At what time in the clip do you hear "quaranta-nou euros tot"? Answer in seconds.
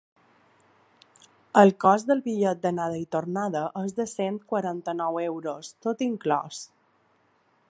4.55-6.07